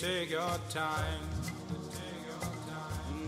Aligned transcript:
Take 0.00 0.30
your 0.30 0.56
time. 0.70 1.20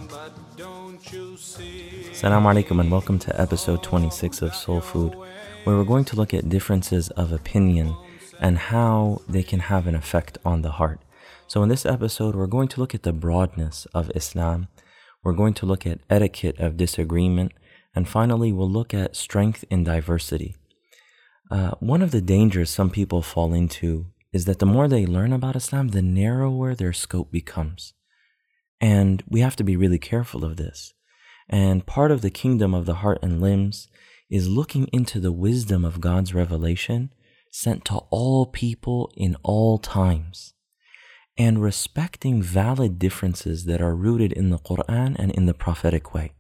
But 0.09 0.33
don't 0.57 1.13
you 1.13 1.37
see? 1.37 2.07
Assalamu 2.13 2.49
alaikum 2.51 2.81
and 2.81 2.91
welcome 2.91 3.19
to 3.19 3.39
episode 3.39 3.83
26 3.83 4.41
of 4.41 4.55
Soul 4.55 4.81
Food, 4.81 5.15
where 5.65 5.77
we're 5.77 5.85
going 5.85 6.07
to 6.07 6.17
look 6.17 6.33
at 6.33 6.49
differences 6.49 7.11
of 7.11 7.31
opinion 7.31 7.95
and 8.41 8.57
how 8.57 9.21
they 9.29 9.43
can 9.43 9.61
have 9.61 9.87
an 9.87 9.95
effect 9.95 10.39
on 10.47 10.63
the 10.63 10.71
heart. 10.71 11.01
So, 11.47 11.63
in 11.63 11.69
this 11.69 11.85
episode, 11.85 12.35
we're 12.35 12.47
going 12.47 12.69
to 12.69 12.81
look 12.81 12.95
at 12.95 13.03
the 13.03 13.13
broadness 13.13 13.87
of 13.93 14.11
Islam, 14.15 14.69
we're 15.23 15.35
going 15.35 15.53
to 15.53 15.67
look 15.67 15.87
at 15.87 16.01
etiquette 16.09 16.59
of 16.59 16.79
disagreement, 16.79 17.53
and 17.95 18.09
finally, 18.09 18.51
we'll 18.51 18.71
look 18.71 18.95
at 18.95 19.15
strength 19.15 19.63
in 19.69 19.85
diversity. 19.85 20.57
Uh, 21.51 21.73
one 21.81 22.01
of 22.01 22.13
the 22.13 22.23
dangers 22.23 22.71
some 22.71 22.89
people 22.89 23.21
fall 23.21 23.53
into 23.53 24.07
is 24.33 24.47
that 24.47 24.59
the 24.59 24.67
more 24.67 24.89
they 24.89 25.07
learn 25.07 25.33
about 25.33 25.57
Islam, 25.57 25.89
the 25.89 26.03
narrower 26.03 26.75
their 26.75 26.93
scope 26.93 27.31
becomes. 27.31 27.93
And 28.81 29.23
we 29.29 29.41
have 29.41 29.57
to 29.57 29.65
be 29.65 29.77
really 29.77 29.99
careful 29.99 30.45
of 30.45 30.57
this. 30.57 30.95
And 31.49 31.87
part 31.87 32.11
of 32.11 32.23
the 32.23 32.31
kingdom 32.31 32.75
of 32.75 32.87
the 32.87 32.97
heart 32.97 33.19
and 33.23 33.41
limbs 33.41 33.89
is 34.31 34.49
looking 34.49 34.89
into 34.93 35.21
the 35.21 35.33
wisdom 35.33 35.85
of 35.85 36.01
God's 36.01 36.33
revelation 36.33 37.13
sent 37.51 37.85
to 37.85 37.99
all 38.11 38.47
people 38.47 39.13
in 39.15 39.37
all 39.43 39.79
times 39.79 40.55
and 41.37 41.63
respecting 41.63 42.43
valid 42.43 42.99
differences 42.99 43.67
that 43.67 43.83
are 43.83 43.95
rooted 43.95 44.33
in 44.33 44.51
the 44.51 44.59
Quran 44.59 45.17
and 45.19 45.31
in 45.33 45.47
the 45.47 45.55
prophetic 45.55 46.15
way. 46.15 46.33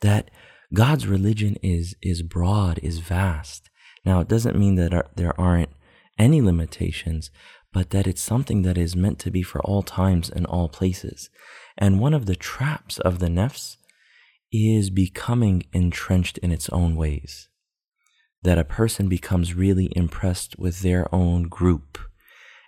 That 0.00 0.30
God's 0.72 1.06
religion 1.06 1.56
is, 1.62 1.96
is 2.02 2.22
broad, 2.22 2.78
is 2.82 2.98
vast. 2.98 3.70
Now, 4.04 4.20
it 4.20 4.28
doesn't 4.28 4.58
mean 4.58 4.74
that 4.76 5.16
there 5.16 5.38
aren't 5.40 5.70
any 6.18 6.40
limitations, 6.40 7.30
but 7.72 7.90
that 7.90 8.06
it's 8.06 8.22
something 8.22 8.62
that 8.62 8.78
is 8.78 8.96
meant 8.96 9.18
to 9.20 9.30
be 9.30 9.42
for 9.42 9.60
all 9.62 9.82
times 9.82 10.30
and 10.30 10.46
all 10.46 10.68
places. 10.68 11.30
And 11.76 12.00
one 12.00 12.14
of 12.14 12.26
the 12.26 12.36
traps 12.36 12.98
of 12.98 13.18
the 13.18 13.28
nafs 13.28 13.76
is 14.52 14.90
becoming 14.90 15.64
entrenched 15.72 16.38
in 16.38 16.50
its 16.50 16.68
own 16.70 16.96
ways. 16.96 17.48
That 18.42 18.58
a 18.58 18.64
person 18.64 19.08
becomes 19.08 19.54
really 19.54 19.92
impressed 19.94 20.58
with 20.58 20.80
their 20.80 21.12
own 21.14 21.44
group 21.44 21.98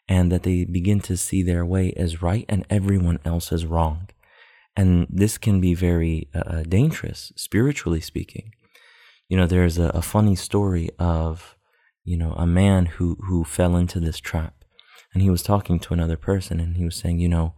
and 0.09 0.31
that 0.33 0.43
they 0.43 0.65
begin 0.65 1.01
to 1.01 1.17
see 1.17 1.43
their 1.43 1.65
way 1.65 1.93
as 1.97 2.21
right 2.21 2.45
and 2.49 2.67
everyone 2.69 3.21
else 3.25 3.53
as 3.53 3.65
wrong. 3.65 4.09
And 4.77 5.07
this 5.09 5.39
can 5.39 5.61
be 5.61 5.75
very 5.75 6.29
uh, 6.35 6.39
uh 6.39 6.63
dangerous, 6.63 7.33
spiritually 7.37 8.01
speaking. 8.01 8.53
You 9.29 9.37
know, 9.37 9.47
there's 9.47 9.79
a, 9.79 9.89
a 9.91 10.03
funny 10.03 10.35
story 10.35 10.91
of, 10.99 11.57
you 12.11 12.17
know, 12.17 12.33
a 12.33 12.45
man 12.45 12.87
who, 12.87 13.17
who 13.29 13.45
fell 13.45 13.77
into 13.77 14.01
this 14.01 14.19
trap 14.19 14.65
and 15.15 15.23
he 15.23 15.31
was 15.31 15.45
talking 15.45 15.79
to 15.79 15.95
another 15.95 16.17
person 16.17 16.59
and 16.59 16.77
he 16.77 16.85
was 16.85 16.97
saying, 16.97 17.21
you 17.21 17.29
know, 17.29 17.55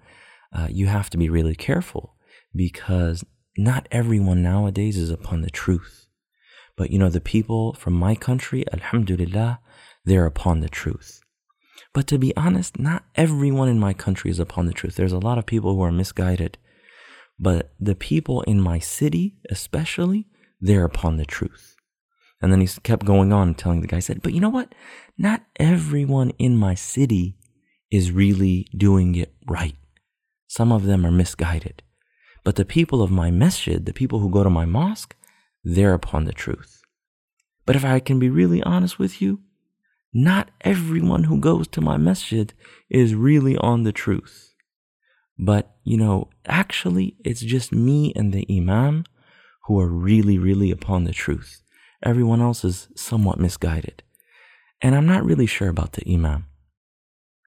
uh, 0.53 0.69
you 0.71 0.89
have 0.89 1.09
to 1.09 1.17
be 1.17 1.31
really 1.31 1.55
careful 1.55 2.17
because 2.55 3.25
not 3.57 3.89
everyone 3.91 4.43
nowadays 4.43 4.99
is 4.99 5.09
upon 5.09 5.41
the 5.41 5.49
truth. 5.49 6.07
But 6.77 6.91
you 6.91 6.99
know, 6.99 7.09
the 7.09 7.19
people 7.19 7.73
from 7.73 7.95
my 7.95 8.15
country, 8.15 8.63
Alhamdulillah, 8.71 9.61
they're 10.05 10.27
upon 10.27 10.61
the 10.61 10.69
truth. 10.69 11.23
But 11.95 12.07
to 12.09 12.19
be 12.19 12.37
honest, 12.37 12.79
not 12.79 13.07
everyone 13.15 13.71
in 13.71 13.79
my 13.79 13.95
country 13.95 14.31
is 14.31 14.39
upon 14.39 14.67
the 14.67 14.75
truth. 14.75 14.97
There's 14.97 15.13
a 15.13 15.19
lot 15.19 15.39
of 15.39 15.47
people 15.47 15.75
who 15.75 15.83
are 15.83 15.93
misguided. 15.93 16.59
But 17.39 17.73
the 17.81 17.95
people 17.95 18.43
in 18.43 18.61
my 18.61 18.81
city, 18.81 19.39
especially, 19.49 20.27
they're 20.61 20.85
upon 20.85 21.17
the 21.17 21.25
truth. 21.25 21.72
And 22.43 22.53
then 22.53 22.61
he 22.61 22.67
kept 22.83 23.07
going 23.07 23.33
on 23.33 23.55
telling 23.55 23.81
the 23.81 23.87
guy, 23.87 24.01
said, 24.01 24.21
But 24.21 24.35
you 24.35 24.41
know 24.41 24.49
what? 24.49 24.75
Not 25.17 25.43
everyone 25.57 26.31
in 26.39 26.57
my 26.57 26.75
city 26.75 27.37
is 27.91 28.11
really 28.11 28.67
doing 28.77 29.15
it 29.15 29.33
right. 29.47 29.77
Some 30.49 30.73
of 30.73 30.83
them 30.83 31.07
are 31.07 31.13
misguided. 31.13 31.83
But 32.45 32.57
the 32.57 32.65
people 32.65 33.01
of 33.01 33.11
my 33.11 33.31
masjid, 33.31 33.87
the 33.87 33.93
people 33.93 34.19
who 34.19 34.31
go 34.31 34.43
to 34.43 34.51
my 34.51 34.65
mosque, 34.65 35.15
they're 35.63 35.95
upon 35.95 36.25
the 36.25 36.33
truth. 36.33 36.83
But 37.65 37.77
if 37.77 37.85
I 37.85 38.01
can 38.01 38.19
be 38.19 38.29
really 38.29 38.63
honest 38.65 38.99
with 38.99 39.23
you, 39.23 39.41
not 40.13 40.51
everyone 40.63 41.25
who 41.25 41.39
goes 41.39 41.69
to 41.69 41.81
my 41.81 41.97
masjid 41.97 42.53
is 42.91 43.15
really 43.15 43.57
on 43.57 43.85
the 43.85 43.93
truth. 43.93 44.53
But, 45.39 45.75
you 45.85 45.97
know, 45.97 46.29
actually, 46.47 47.17
it's 47.25 47.41
just 47.41 47.73
me 47.73 48.13
and 48.15 48.33
the 48.33 48.47
imam 48.51 49.05
who 49.67 49.79
are 49.81 49.89
really, 49.89 50.39
really 50.39 50.71
upon 50.71 51.05
the 51.05 51.13
truth. 51.13 51.62
Everyone 52.03 52.41
else 52.41 52.65
is 52.65 52.89
somewhat 52.97 53.39
misguided. 53.39 54.03
And 54.81 54.95
I'm 54.95 55.07
not 55.07 55.25
really 55.25 55.47
sure 55.47 55.69
about 55.69 55.93
the 55.93 56.13
imam 56.13 56.47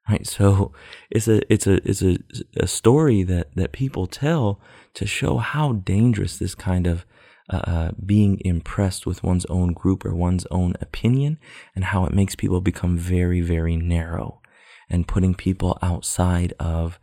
right 0.10 0.26
so 0.28 0.72
it's 1.10 1.28
a 1.28 1.42
it's 1.52 1.68
a 1.68 1.76
it's 1.88 2.02
a, 2.02 2.18
a 2.58 2.68
story 2.68 3.24
that 3.24 3.54
that 3.56 3.72
people 3.72 4.08
tell 4.08 4.60
to 4.94 5.06
show 5.06 5.38
how 5.38 5.74
dangerous 5.74 6.38
this 6.38 6.56
kind 6.56 6.88
of 6.88 7.06
uh, 7.52 7.58
uh, 7.58 7.92
being 8.04 8.42
impressed 8.44 9.06
with 9.06 9.24
one's 9.24 9.46
own 9.46 9.72
group 9.72 10.04
or 10.04 10.16
one's 10.16 10.48
own 10.50 10.74
opinion 10.82 11.38
and 11.76 11.86
how 11.86 12.04
it 12.06 12.14
makes 12.14 12.36
people 12.36 12.62
become 12.62 12.98
very 12.98 13.42
very 13.42 13.76
narrow 13.76 14.42
and 14.90 15.08
putting 15.08 15.34
people 15.34 15.78
outside 15.82 16.54
of 16.60 17.00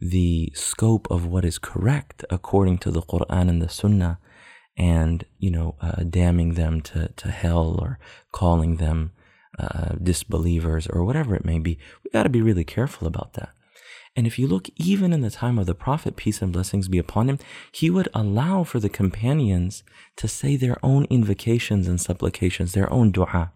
the 0.00 0.50
scope 0.54 1.06
of 1.10 1.26
what 1.26 1.44
is 1.44 1.58
correct 1.58 2.24
according 2.30 2.76
to 2.76 2.90
the 2.90 3.02
Quran 3.02 3.48
and 3.48 3.62
the 3.62 3.68
Sunnah 3.68 4.18
and 4.76 5.24
you 5.38 5.50
know 5.50 5.74
uh, 5.80 6.02
damning 6.02 6.54
them 6.54 6.80
to 6.80 7.08
to 7.08 7.30
hell 7.30 7.78
or 7.80 7.98
calling 8.32 8.76
them 8.76 9.12
uh, 9.58 9.94
disbelievers 10.02 10.86
or 10.88 11.04
whatever 11.04 11.34
it 11.34 11.44
may 11.44 11.58
be. 11.58 11.78
We 12.04 12.10
got 12.10 12.24
to 12.24 12.28
be 12.28 12.42
really 12.42 12.64
careful 12.64 13.06
about 13.06 13.34
that. 13.34 13.50
And 14.14 14.26
if 14.26 14.38
you 14.38 14.46
look 14.46 14.68
even 14.76 15.12
in 15.12 15.20
the 15.20 15.30
time 15.30 15.58
of 15.58 15.66
the 15.66 15.74
Prophet, 15.74 16.16
peace 16.16 16.40
and 16.40 16.52
blessings 16.52 16.88
be 16.88 16.98
upon 16.98 17.28
him, 17.28 17.38
he 17.70 17.90
would 17.90 18.08
allow 18.14 18.64
for 18.64 18.80
the 18.80 18.88
companions 18.88 19.82
to 20.16 20.26
say 20.26 20.56
their 20.56 20.78
own 20.82 21.04
invocations 21.10 21.86
and 21.86 22.00
supplications, 22.00 22.72
their 22.72 22.90
own 22.90 23.10
dua. 23.10 23.52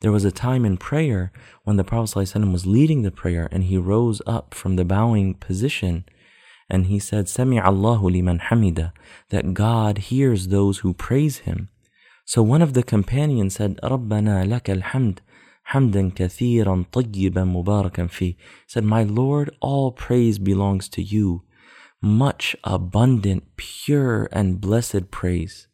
There 0.00 0.10
was 0.10 0.24
a 0.24 0.32
time 0.32 0.64
in 0.64 0.78
prayer 0.78 1.30
when 1.64 1.76
the 1.76 1.84
Prophet 1.84 2.18
ﷺ 2.18 2.52
was 2.52 2.66
leading 2.66 3.02
the 3.02 3.12
prayer 3.12 3.48
and 3.52 3.64
he 3.64 3.76
rose 3.76 4.20
up 4.26 4.54
from 4.54 4.76
the 4.76 4.84
bowing 4.84 5.34
position 5.34 6.04
and 6.68 6.86
he 6.86 6.98
said, 6.98 7.28
Sami 7.28 7.58
Allahu 7.58 8.08
liman 8.08 8.38
hamida, 8.38 8.92
that 9.30 9.54
God 9.54 9.98
hears 9.98 10.48
those 10.48 10.78
who 10.78 10.94
praise 10.94 11.38
him. 11.38 11.68
So 12.24 12.42
one 12.42 12.62
of 12.62 12.72
the 12.72 12.82
companions 12.82 13.56
said, 13.56 13.78
Rabbana 13.82 14.46
lakal 14.46 14.82
hamd, 14.82 15.18
hamdan 15.70 16.14
kathiran 16.14 16.86
tayyiban 16.88 17.52
mubarakan 17.52 18.10
fi, 18.10 18.36
said, 18.66 18.84
My 18.84 19.02
Lord, 19.02 19.50
all 19.60 19.92
praise 19.92 20.38
belongs 20.38 20.88
to 20.90 21.02
you, 21.02 21.42
much 22.00 22.56
abundant, 22.64 23.56
pure, 23.56 24.28
and 24.32 24.60
blessed 24.60 25.10
praise. 25.10 25.66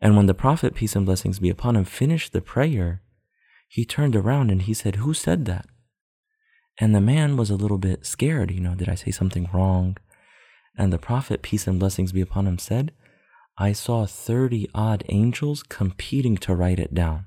And 0.00 0.16
when 0.16 0.26
the 0.26 0.34
Prophet, 0.34 0.74
peace 0.74 0.96
and 0.96 1.06
blessings 1.06 1.38
be 1.38 1.50
upon 1.50 1.76
him, 1.76 1.84
finished 1.84 2.32
the 2.32 2.42
prayer, 2.42 3.02
he 3.68 3.84
turned 3.84 4.14
around 4.14 4.50
and 4.50 4.62
he 4.62 4.74
said, 4.74 4.96
Who 4.96 5.14
said 5.14 5.46
that? 5.46 5.66
And 6.80 6.94
the 6.94 7.00
man 7.00 7.36
was 7.36 7.50
a 7.50 7.56
little 7.56 7.78
bit 7.78 8.04
scared, 8.04 8.50
you 8.50 8.60
know, 8.60 8.74
did 8.74 8.88
I 8.88 8.94
say 8.94 9.10
something 9.10 9.48
wrong? 9.52 9.96
And 10.76 10.92
the 10.92 10.98
Prophet, 10.98 11.42
peace 11.42 11.66
and 11.66 11.78
blessings 11.78 12.12
be 12.12 12.20
upon 12.20 12.46
him, 12.46 12.58
said, 12.58 12.92
I 13.56 13.72
saw 13.72 14.06
30 14.06 14.68
odd 14.74 15.04
angels 15.08 15.62
competing 15.62 16.36
to 16.38 16.54
write 16.54 16.80
it 16.80 16.92
down. 16.92 17.26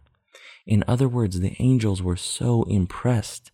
In 0.65 0.83
other 0.85 1.07
words, 1.07 1.39
the 1.39 1.55
angels 1.59 2.01
were 2.01 2.17
so 2.17 2.63
impressed 2.63 3.51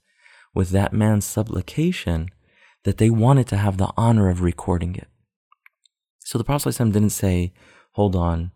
with 0.55 0.71
that 0.71 0.93
man's 0.93 1.25
supplication 1.25 2.29
that 2.83 2.97
they 2.97 3.11
wanted 3.11 3.47
to 3.47 3.57
have 3.57 3.77
the 3.77 3.91
honor 3.95 4.29
of 4.29 4.41
recording 4.41 4.95
it. 4.95 5.07
So 6.19 6.39
the 6.39 6.43
Prophet 6.43 6.75
didn't 6.77 7.11
say, 7.11 7.53
Hold 7.91 8.15
on, 8.15 8.51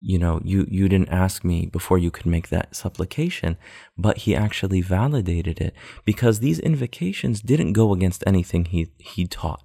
you 0.00 0.18
know, 0.18 0.40
you, 0.44 0.66
you 0.70 0.88
didn't 0.88 1.08
ask 1.08 1.44
me 1.44 1.66
before 1.66 1.98
you 1.98 2.10
could 2.10 2.26
make 2.26 2.48
that 2.48 2.74
supplication, 2.74 3.56
but 3.96 4.18
he 4.18 4.34
actually 4.34 4.80
validated 4.80 5.60
it 5.60 5.74
because 6.04 6.38
these 6.38 6.60
invocations 6.60 7.40
didn't 7.40 7.72
go 7.72 7.92
against 7.92 8.22
anything 8.26 8.64
he, 8.66 8.92
he 8.98 9.26
taught. 9.26 9.64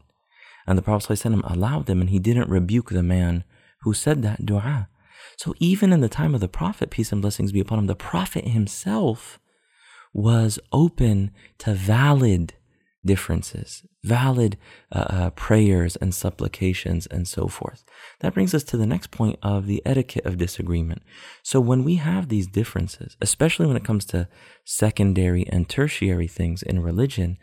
And 0.66 0.78
the 0.78 0.82
Prophet 0.82 1.14
ﷺ 1.14 1.52
allowed 1.52 1.86
them 1.86 2.02
and 2.02 2.10
he 2.10 2.20
didn't 2.20 2.50
rebuke 2.50 2.90
the 2.90 3.04
man 3.04 3.44
who 3.82 3.94
said 3.94 4.24
that 4.24 4.46
dua. 4.46 4.88
So 5.38 5.54
even 5.60 5.94
in 5.94 6.02
the 6.02 6.10
time 6.10 6.34
of 6.34 6.42
the 6.42 6.48
Prophet, 6.48 6.90
peace 6.90 7.12
and 7.12 7.22
blessings 7.22 7.52
be 7.52 7.60
upon 7.60 7.80
him, 7.80 7.88
the 7.88 7.96
Prophet 7.96 8.48
himself 8.48 9.40
was 10.14 10.60
open 10.72 11.32
to 11.60 11.74
valid 11.74 12.54
differences, 13.06 13.84
valid 14.04 14.58
uh, 14.92 15.06
uh, 15.10 15.30
prayers 15.32 15.96
and 15.98 16.14
supplications, 16.14 17.06
and 17.08 17.28
so 17.28 17.48
forth. 17.48 17.84
That 18.22 18.34
brings 18.34 18.54
us 18.54 18.64
to 18.66 18.78
the 18.78 18.86
next 18.86 19.12
point 19.12 19.40
of 19.44 19.68
the 19.68 19.82
etiquette 19.86 20.26
of 20.26 20.38
disagreement. 20.38 21.04
So, 21.44 21.60
when 21.60 21.84
we 21.84 21.96
have 21.96 22.30
these 22.30 22.48
differences, 22.48 23.18
especially 23.22 23.68
when 23.68 23.78
it 23.78 23.84
comes 23.84 24.06
to 24.06 24.28
secondary 24.64 25.46
and 25.48 25.68
tertiary 25.68 26.28
things 26.28 26.64
in 26.64 26.82
religion, 26.82 27.38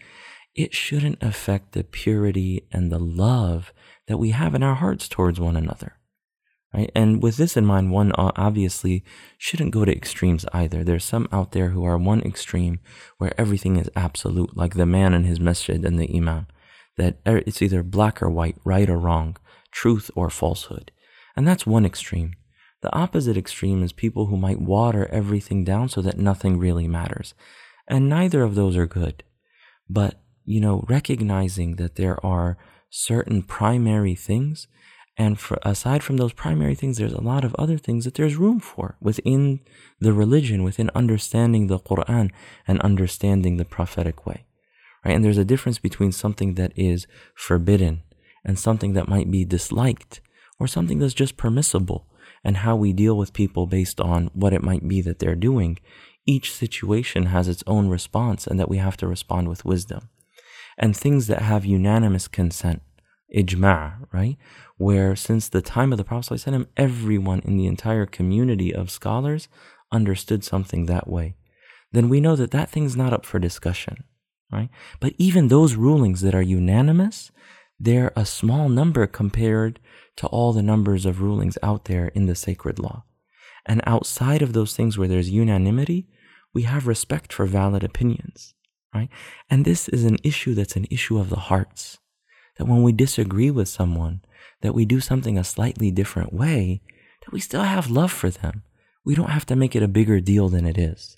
it 0.54 0.74
shouldn't 0.74 1.22
affect 1.22 1.72
the 1.72 1.84
purity 1.84 2.66
and 2.72 2.90
the 2.90 2.98
love 2.98 3.72
that 4.08 4.18
we 4.18 4.30
have 4.30 4.54
in 4.54 4.62
our 4.62 4.74
hearts 4.74 5.08
towards 5.08 5.38
one 5.38 5.56
another. 5.56 5.99
Right? 6.72 6.90
And 6.94 7.20
with 7.20 7.36
this 7.36 7.56
in 7.56 7.66
mind, 7.66 7.90
one 7.90 8.12
obviously 8.12 9.04
shouldn't 9.38 9.72
go 9.72 9.84
to 9.84 9.92
extremes 9.92 10.46
either. 10.52 10.84
There's 10.84 11.04
some 11.04 11.28
out 11.32 11.50
there 11.50 11.70
who 11.70 11.84
are 11.84 11.98
one 11.98 12.20
extreme 12.20 12.78
where 13.18 13.38
everything 13.38 13.76
is 13.76 13.90
absolute, 13.96 14.56
like 14.56 14.74
the 14.74 14.86
man 14.86 15.12
in 15.12 15.24
his 15.24 15.40
masjid 15.40 15.84
and 15.84 15.98
the 15.98 16.08
imam, 16.16 16.46
that 16.96 17.18
er, 17.26 17.42
it's 17.44 17.60
either 17.60 17.82
black 17.82 18.22
or 18.22 18.30
white, 18.30 18.56
right 18.64 18.88
or 18.88 18.98
wrong, 18.98 19.36
truth 19.72 20.12
or 20.14 20.30
falsehood. 20.30 20.92
And 21.36 21.46
that's 21.46 21.66
one 21.66 21.84
extreme. 21.84 22.34
The 22.82 22.94
opposite 22.94 23.36
extreme 23.36 23.82
is 23.82 23.92
people 23.92 24.26
who 24.26 24.36
might 24.36 24.60
water 24.60 25.06
everything 25.06 25.64
down 25.64 25.88
so 25.88 26.00
that 26.02 26.18
nothing 26.18 26.58
really 26.58 26.86
matters. 26.86 27.34
And 27.88 28.08
neither 28.08 28.42
of 28.42 28.54
those 28.54 28.76
are 28.76 28.86
good. 28.86 29.24
But, 29.88 30.20
you 30.44 30.60
know, 30.60 30.84
recognizing 30.88 31.76
that 31.76 31.96
there 31.96 32.24
are 32.24 32.56
certain 32.90 33.42
primary 33.42 34.14
things 34.14 34.68
and 35.20 35.38
for, 35.38 35.58
aside 35.64 36.02
from 36.02 36.16
those 36.16 36.32
primary 36.32 36.74
things, 36.74 36.96
there's 36.96 37.12
a 37.12 37.20
lot 37.20 37.44
of 37.44 37.54
other 37.56 37.76
things 37.76 38.06
that 38.06 38.14
there's 38.14 38.36
room 38.36 38.58
for 38.58 38.96
within 39.02 39.60
the 40.00 40.14
religion, 40.14 40.62
within 40.62 40.90
understanding 40.94 41.66
the 41.66 41.78
Quran 41.78 42.30
and 42.66 42.80
understanding 42.80 43.58
the 43.58 43.66
prophetic 43.66 44.26
way. 44.26 44.46
Right? 45.04 45.14
And 45.14 45.22
there's 45.22 45.36
a 45.36 45.44
difference 45.44 45.78
between 45.78 46.10
something 46.10 46.54
that 46.54 46.72
is 46.74 47.06
forbidden 47.34 48.02
and 48.46 48.58
something 48.58 48.94
that 48.94 49.08
might 49.10 49.30
be 49.30 49.44
disliked 49.44 50.22
or 50.58 50.66
something 50.66 51.00
that's 51.00 51.12
just 51.12 51.36
permissible 51.36 52.06
and 52.42 52.56
how 52.56 52.74
we 52.74 52.94
deal 52.94 53.14
with 53.14 53.34
people 53.34 53.66
based 53.66 54.00
on 54.00 54.30
what 54.32 54.54
it 54.54 54.62
might 54.62 54.88
be 54.88 55.02
that 55.02 55.18
they're 55.18 55.34
doing. 55.34 55.78
Each 56.24 56.50
situation 56.50 57.26
has 57.26 57.46
its 57.46 57.62
own 57.66 57.90
response 57.90 58.46
and 58.46 58.58
that 58.58 58.70
we 58.70 58.78
have 58.78 58.96
to 58.96 59.06
respond 59.06 59.50
with 59.50 59.66
wisdom. 59.66 60.08
And 60.78 60.96
things 60.96 61.26
that 61.26 61.42
have 61.42 61.66
unanimous 61.66 62.26
consent, 62.26 62.80
ijma', 63.34 64.06
right? 64.12 64.36
where 64.80 65.14
since 65.14 65.46
the 65.46 65.60
time 65.60 65.92
of 65.92 65.98
the 65.98 66.04
Prophet 66.04 66.36
ﷺ, 66.36 66.66
everyone 66.74 67.40
in 67.40 67.58
the 67.58 67.66
entire 67.66 68.06
community 68.06 68.74
of 68.74 68.90
scholars 68.90 69.46
understood 69.92 70.42
something 70.42 70.86
that 70.86 71.06
way, 71.06 71.36
then 71.92 72.08
we 72.08 72.18
know 72.18 72.34
that 72.34 72.50
that 72.52 72.70
thing's 72.70 72.96
not 72.96 73.12
up 73.12 73.26
for 73.26 73.38
discussion, 73.38 74.04
right? 74.50 74.70
But 74.98 75.12
even 75.18 75.48
those 75.48 75.74
rulings 75.74 76.22
that 76.22 76.34
are 76.34 76.40
unanimous, 76.40 77.30
they're 77.78 78.10
a 78.16 78.24
small 78.24 78.70
number 78.70 79.06
compared 79.06 79.80
to 80.16 80.26
all 80.28 80.54
the 80.54 80.62
numbers 80.62 81.04
of 81.04 81.20
rulings 81.20 81.58
out 81.62 81.84
there 81.84 82.08
in 82.08 82.24
the 82.24 82.34
sacred 82.34 82.78
law. 82.78 83.04
And 83.66 83.82
outside 83.84 84.40
of 84.40 84.54
those 84.54 84.74
things 84.74 84.96
where 84.96 85.08
there's 85.08 85.28
unanimity, 85.28 86.08
we 86.54 86.62
have 86.62 86.86
respect 86.86 87.34
for 87.34 87.44
valid 87.44 87.84
opinions, 87.84 88.54
right? 88.94 89.10
And 89.50 89.66
this 89.66 89.90
is 89.90 90.04
an 90.04 90.16
issue 90.24 90.54
that's 90.54 90.76
an 90.76 90.86
issue 90.90 91.18
of 91.18 91.28
the 91.28 91.36
hearts. 91.36 91.98
That 92.60 92.66
when 92.66 92.82
we 92.82 92.92
disagree 92.92 93.50
with 93.50 93.68
someone, 93.70 94.20
that 94.60 94.74
we 94.74 94.84
do 94.84 95.00
something 95.00 95.38
a 95.38 95.44
slightly 95.44 95.90
different 95.90 96.34
way, 96.34 96.82
that 97.24 97.32
we 97.32 97.40
still 97.40 97.62
have 97.62 97.90
love 97.90 98.12
for 98.12 98.28
them. 98.28 98.64
We 99.02 99.14
don't 99.14 99.30
have 99.30 99.46
to 99.46 99.56
make 99.56 99.74
it 99.74 99.82
a 99.82 99.88
bigger 99.88 100.20
deal 100.20 100.50
than 100.50 100.66
it 100.66 100.76
is. 100.76 101.16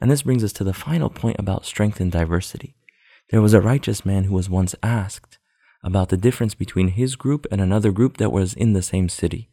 And 0.00 0.08
this 0.08 0.22
brings 0.22 0.44
us 0.44 0.52
to 0.52 0.62
the 0.62 0.72
final 0.72 1.10
point 1.10 1.40
about 1.40 1.66
strength 1.66 1.98
and 1.98 2.12
diversity. 2.12 2.76
There 3.30 3.42
was 3.42 3.52
a 3.52 3.60
righteous 3.60 4.06
man 4.06 4.24
who 4.24 4.34
was 4.34 4.48
once 4.48 4.76
asked 4.80 5.38
about 5.82 6.08
the 6.08 6.16
difference 6.16 6.54
between 6.54 6.90
his 6.90 7.16
group 7.16 7.48
and 7.50 7.60
another 7.60 7.90
group 7.90 8.18
that 8.18 8.30
was 8.30 8.54
in 8.54 8.72
the 8.72 8.80
same 8.80 9.08
city. 9.08 9.50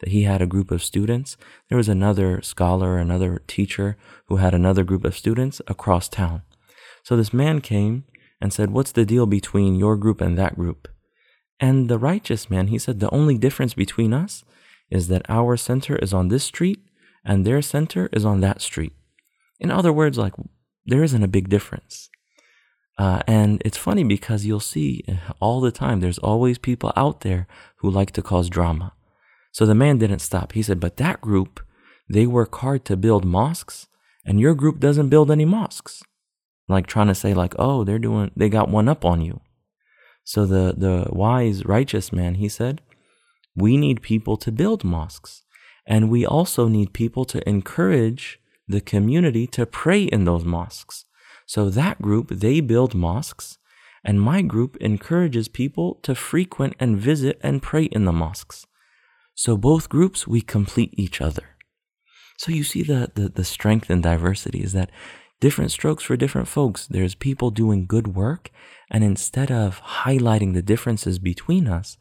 That 0.00 0.10
he 0.10 0.24
had 0.24 0.42
a 0.42 0.46
group 0.46 0.70
of 0.70 0.84
students, 0.84 1.38
there 1.70 1.78
was 1.78 1.88
another 1.88 2.42
scholar, 2.42 2.98
another 2.98 3.40
teacher 3.46 3.96
who 4.26 4.36
had 4.36 4.52
another 4.52 4.84
group 4.84 5.06
of 5.06 5.16
students 5.16 5.62
across 5.66 6.10
town. 6.10 6.42
So 7.04 7.16
this 7.16 7.32
man 7.32 7.62
came 7.62 8.04
and 8.40 8.52
said, 8.52 8.70
What's 8.70 8.92
the 8.92 9.04
deal 9.04 9.26
between 9.26 9.74
your 9.74 9.96
group 9.96 10.20
and 10.20 10.38
that 10.38 10.56
group? 10.56 10.88
And 11.60 11.88
the 11.88 11.98
righteous 11.98 12.48
man, 12.48 12.68
he 12.68 12.78
said, 12.78 13.00
the 13.00 13.10
only 13.10 13.36
difference 13.36 13.74
between 13.74 14.12
us 14.12 14.44
is 14.90 15.08
that 15.08 15.28
our 15.28 15.56
center 15.56 15.96
is 15.96 16.14
on 16.14 16.28
this 16.28 16.44
street 16.44 16.80
and 17.24 17.44
their 17.44 17.62
center 17.62 18.08
is 18.12 18.24
on 18.24 18.40
that 18.40 18.62
street. 18.62 18.92
In 19.58 19.70
other 19.70 19.92
words, 19.92 20.16
like 20.16 20.34
there 20.86 21.02
isn't 21.02 21.22
a 21.22 21.28
big 21.28 21.48
difference. 21.48 22.10
Uh, 22.96 23.20
and 23.26 23.62
it's 23.64 23.76
funny 23.76 24.02
because 24.02 24.44
you'll 24.44 24.60
see 24.60 25.04
all 25.40 25.60
the 25.60 25.70
time, 25.70 26.00
there's 26.00 26.18
always 26.18 26.58
people 26.58 26.92
out 26.96 27.20
there 27.20 27.46
who 27.76 27.90
like 27.90 28.10
to 28.12 28.22
cause 28.22 28.48
drama. 28.48 28.92
So 29.52 29.66
the 29.66 29.74
man 29.74 29.98
didn't 29.98 30.18
stop. 30.20 30.52
He 30.52 30.62
said, 30.62 30.80
but 30.80 30.96
that 30.96 31.20
group, 31.20 31.60
they 32.08 32.26
work 32.26 32.54
hard 32.56 32.84
to 32.86 32.96
build 32.96 33.24
mosques 33.24 33.88
and 34.24 34.40
your 34.40 34.54
group 34.54 34.78
doesn't 34.78 35.08
build 35.08 35.30
any 35.30 35.44
mosques. 35.44 36.02
Like 36.68 36.86
trying 36.86 37.06
to 37.08 37.14
say 37.14 37.34
like, 37.34 37.54
oh, 37.58 37.84
they're 37.84 37.98
doing, 37.98 38.30
they 38.36 38.48
got 38.48 38.68
one 38.68 38.88
up 38.88 39.04
on 39.04 39.22
you. 39.22 39.40
So 40.24 40.44
the, 40.44 40.74
the 40.76 41.06
wise, 41.10 41.64
righteous 41.64 42.12
man, 42.12 42.34
he 42.34 42.48
said, 42.48 42.82
we 43.56 43.76
need 43.76 44.02
people 44.02 44.36
to 44.36 44.52
build 44.52 44.84
mosques. 44.84 45.42
And 45.86 46.10
we 46.10 46.26
also 46.26 46.68
need 46.68 46.92
people 46.92 47.24
to 47.24 47.48
encourage 47.48 48.38
the 48.68 48.82
community 48.82 49.46
to 49.46 49.64
pray 49.64 50.02
in 50.02 50.24
those 50.24 50.44
mosques. 50.44 51.06
So 51.46 51.70
that 51.70 52.02
group, 52.02 52.28
they 52.28 52.60
build 52.60 52.94
mosques, 52.94 53.56
and 54.04 54.20
my 54.20 54.42
group 54.42 54.76
encourages 54.76 55.48
people 55.48 55.94
to 56.02 56.14
frequent 56.14 56.74
and 56.78 56.98
visit 56.98 57.40
and 57.42 57.62
pray 57.62 57.84
in 57.84 58.04
the 58.04 58.12
mosques. 58.12 58.66
So 59.34 59.56
both 59.56 59.88
groups, 59.88 60.28
we 60.28 60.42
complete 60.42 60.92
each 60.92 61.22
other. 61.22 61.56
So 62.36 62.52
you 62.52 62.64
see 62.64 62.82
the, 62.82 63.10
the, 63.14 63.28
the 63.30 63.44
strength 63.44 63.88
and 63.88 64.02
diversity 64.02 64.62
is 64.62 64.74
that 64.74 64.90
different 65.40 65.70
strokes 65.70 66.02
for 66.04 66.16
different 66.16 66.48
folks. 66.48 66.86
There's 66.86 67.14
people 67.14 67.50
doing 67.50 67.86
good 67.86 68.14
work, 68.14 68.50
and 68.90 69.04
instead 69.04 69.50
of 69.50 69.80
highlighting 69.82 70.54
the 70.54 70.62
differences 70.62 71.18
between 71.18 71.66
us, 71.68 71.96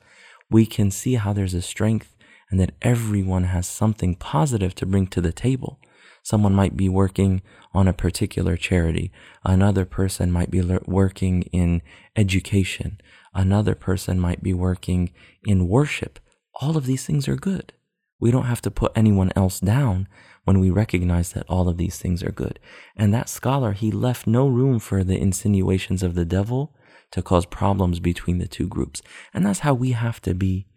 we 0.49 0.65
can 0.65 0.91
see 0.91 1.15
how 1.15 1.33
there's 1.33 1.53
a 1.53 1.61
strength 1.61 2.15
and 2.49 2.59
that 2.59 2.73
everyone 2.81 3.43
has 3.45 3.67
something 3.67 4.15
positive 4.15 4.73
to 4.75 4.85
bring 4.85 5.07
to 5.07 5.21
the 5.21 5.33
table. 5.33 5.79
Someone 6.23 6.53
might 6.53 6.75
be 6.75 6.89
working 6.89 7.41
on 7.73 7.87
a 7.87 7.93
particular 7.93 8.57
charity. 8.57 9.11
Another 9.43 9.85
person 9.85 10.31
might 10.31 10.51
be 10.51 10.61
working 10.61 11.43
in 11.53 11.81
education. 12.15 12.99
Another 13.33 13.75
person 13.75 14.19
might 14.19 14.41
be 14.41 14.53
working 14.53 15.11
in 15.45 15.67
worship. 15.67 16.19
All 16.55 16.75
of 16.75 16.85
these 16.85 17.05
things 17.05 17.27
are 17.27 17.35
good. 17.35 17.73
We 18.19 18.31
don't 18.31 18.45
have 18.45 18.61
to 18.61 18.71
put 18.71 18.93
anyone 18.95 19.31
else 19.35 19.59
down 19.59 20.07
when 20.43 20.59
we 20.59 20.69
recognize 20.69 21.33
that 21.33 21.45
all 21.47 21.67
of 21.67 21.77
these 21.77 21.97
things 21.97 22.23
are 22.23 22.31
good. 22.31 22.59
And 22.95 23.13
that 23.13 23.29
scholar, 23.29 23.73
he 23.73 23.91
left 23.91 24.25
no 24.25 24.47
room 24.47 24.79
for 24.79 25.03
the 25.03 25.17
insinuations 25.17 26.01
of 26.03 26.15
the 26.15 26.25
devil 26.25 26.75
to 27.11 27.21
cause 27.21 27.45
problems 27.45 27.99
between 27.99 28.39
the 28.39 28.47
two 28.47 28.67
groups. 28.67 29.01
And 29.33 29.45
that's 29.45 29.59
how 29.59 29.73
we 29.73 29.91
have 29.91 30.21
to 30.21 30.33
be 30.33 30.67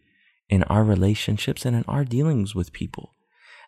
in 0.48 0.64
our 0.64 0.84
relationships 0.84 1.64
and 1.64 1.74
in 1.76 1.84
our 1.88 2.04
dealings 2.04 2.54
with 2.54 2.72
people. 2.72 3.14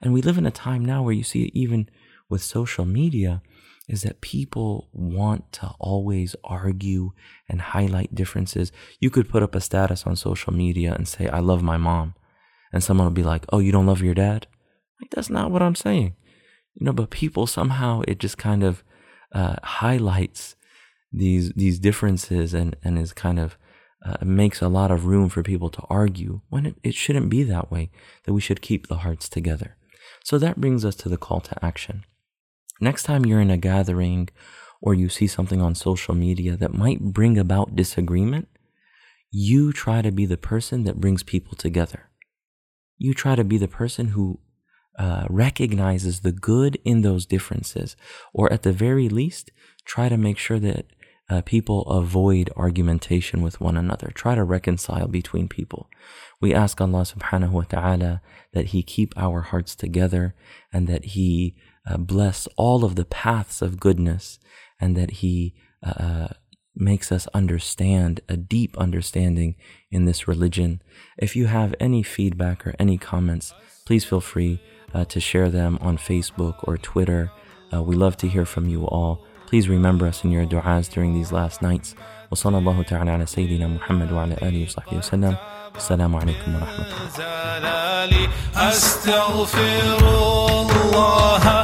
And 0.03 0.13
we 0.13 0.23
live 0.23 0.39
in 0.39 0.47
a 0.47 0.51
time 0.51 0.85
now 0.85 1.03
where 1.03 1.15
you 1.15 1.23
see 1.23 1.51
even 1.55 1.89
with 2.29 2.43
social 2.43 2.85
media 2.85 3.43
is 3.89 4.03
that 4.03 4.21
people 4.21 4.89
want 4.93 5.53
to 5.53 5.73
always 5.79 6.35
argue 6.45 7.13
and 7.49 7.61
highlight 7.61 8.15
differences. 8.15 8.73
You 9.01 9.11
could 9.11 9.29
put 9.29 9.43
up 9.43 9.55
a 9.55 9.61
status 9.61 10.07
on 10.07 10.17
social 10.17 10.53
media 10.53 10.95
and 10.95 11.07
say, 11.07 11.29
I 11.29 11.41
love 11.41 11.63
my 11.63 11.77
mom 11.77 12.15
and 12.73 12.83
someone 12.83 13.07
will 13.07 13.13
be 13.13 13.23
like, 13.23 13.45
"Oh, 13.53 13.59
you 13.59 13.73
don't 13.73 13.87
love 13.87 14.03
your 14.03 14.15
dad?" 14.15 14.47
Like 15.01 15.11
that's 15.11 15.31
not 15.31 15.51
what 15.51 15.63
I'm 15.63 15.75
saying, 15.75 16.15
you 16.75 16.87
know. 16.87 16.93
But 16.93 17.11
people 17.11 17.47
somehow 17.47 18.03
it 18.09 18.19
just 18.19 18.39
kind 18.39 18.63
of 18.63 18.83
uh, 19.33 19.57
highlights 19.63 20.57
these 21.13 21.53
these 21.53 21.79
differences 21.79 22.55
and 22.55 22.77
and 22.83 22.99
is 22.99 23.13
kind 23.13 23.39
of 23.39 23.59
uh, 24.05 24.17
makes 24.25 24.61
a 24.61 24.69
lot 24.69 24.91
of 24.91 25.07
room 25.07 25.29
for 25.29 25.43
people 25.43 25.71
to 25.71 25.83
argue 25.91 26.41
when 26.49 26.67
it, 26.67 26.77
it 26.83 26.95
shouldn't 26.95 27.31
be 27.31 27.43
that 27.43 27.71
way. 27.71 27.91
That 28.25 28.33
we 28.33 28.41
should 28.41 28.63
keep 28.63 28.87
the 28.87 28.99
hearts 28.99 29.29
together. 29.29 29.77
So 30.25 30.39
that 30.39 30.61
brings 30.61 30.85
us 30.85 30.95
to 30.97 31.09
the 31.09 31.17
call 31.17 31.41
to 31.41 31.65
action. 31.65 32.05
Next 32.81 33.03
time 33.05 33.27
you're 33.27 33.41
in 33.41 33.51
a 33.51 33.57
gathering 33.57 34.29
or 34.81 34.95
you 34.95 35.09
see 35.09 35.27
something 35.27 35.61
on 35.61 35.75
social 35.75 36.15
media 36.15 36.57
that 36.57 36.75
might 36.75 37.01
bring 37.01 37.39
about 37.39 37.77
disagreement, 37.77 38.49
you 39.31 39.73
try 39.73 40.03
to 40.03 40.11
be 40.11 40.27
the 40.27 40.37
person 40.37 40.85
that 40.85 41.01
brings 41.01 41.23
people 41.23 41.57
together 41.57 42.09
you 43.03 43.13
try 43.13 43.35
to 43.35 43.43
be 43.43 43.59
the 43.59 43.69
person 43.69 44.09
who 44.09 44.39
uh, 44.97 45.27
recognizes 45.29 46.21
the 46.21 46.31
good 46.31 46.79
in 46.85 47.03
those 47.03 47.27
differences, 47.27 47.97
or 48.33 48.53
at 48.53 48.63
the 48.63 48.73
very 48.73 49.09
least, 49.09 49.51
try 49.85 50.09
to 50.09 50.17
make 50.17 50.39
sure 50.39 50.61
that 50.61 50.87
uh, 51.29 51.43
people 51.43 51.83
avoid 51.89 52.51
argumentation 52.57 53.43
with 53.43 53.61
one 53.61 53.77
another. 53.77 54.13
Try 54.15 54.35
to 54.37 54.45
reconcile 54.45 55.09
between 55.09 55.49
people. 55.49 55.89
We 56.41 56.55
ask 56.55 56.81
Allah 56.81 57.03
subhanahu 57.03 57.51
wa 57.51 57.63
ta'ala 57.63 58.21
that 58.53 58.67
He 58.67 58.83
keep 58.83 59.15
our 59.17 59.41
hearts 59.41 59.75
together 59.75 60.35
and 60.73 60.87
that 60.87 61.05
He 61.17 61.57
uh, 61.89 61.97
bless 61.97 62.47
all 62.57 62.85
of 62.85 62.95
the 62.95 63.05
paths 63.05 63.63
of 63.63 63.81
goodness 63.81 64.39
and 64.81 64.97
that 64.97 65.13
He 65.23 65.55
uh, 65.83 66.29
makes 66.76 67.12
us 67.12 67.28
understand 67.34 68.22
a 68.30 68.38
deep 68.38 68.78
understanding 68.78 69.56
in 69.92 70.06
this 70.06 70.28
religion. 70.28 70.82
If 71.18 71.36
you 71.36 71.48
have 71.48 71.74
any 71.80 72.04
feedback 72.04 72.66
or 72.66 72.76
any 72.80 72.98
comments, 72.98 73.54
please 73.86 74.06
feel 74.06 74.22
free 74.22 74.62
uh, 74.94 75.06
to 75.06 75.20
share 75.20 75.50
them 75.50 75.78
on 75.82 75.98
Facebook 75.98 76.56
or 76.64 76.78
Twitter. 76.78 77.32
Uh, 77.74 77.82
we 77.84 77.96
love 77.96 78.18
to 78.18 78.28
hear 78.28 78.46
from 78.46 78.70
you 78.70 78.86
all. 78.86 79.26
Please 79.48 79.70
remember 79.70 80.08
us 80.08 80.24
in 80.24 80.32
your 80.32 80.46
du'as 80.46 80.90
during 80.92 81.14
these 81.14 81.32
last 81.32 81.62
nights. 81.62 81.96
وصلى 82.32 82.58
الله 82.58 82.82
تعالى 82.84 83.12
على 83.12 83.26
سيدنا 83.26 83.68
محمد 83.68 84.12
وعلى 84.12 84.38
آله 84.44 84.64
وصحبه 84.64 84.98
وسلم 84.98 85.36
السلام 85.76 86.16
عليكم 86.16 86.56
ورحمة 86.56 86.86
الله 87.18 88.30
أستغفر 88.56 89.98
الله 90.00 91.64